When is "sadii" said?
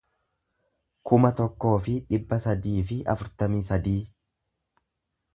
2.45-2.73, 3.69-3.99